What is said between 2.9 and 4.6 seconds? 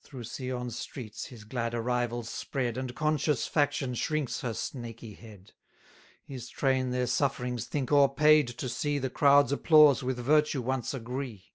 conscious faction shrinks her